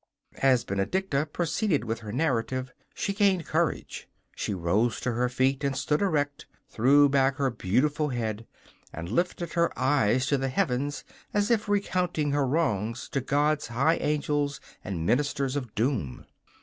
[0.41, 4.09] As Benedicta proceeded with her narrative she gained courage.
[4.35, 8.47] She rose to her feet and stood erect, threw back her beautiful head
[8.91, 11.03] and lifted her eyes to the heavens
[11.35, 16.25] as if recounting her wrongs to God's high angels and ministers of doom.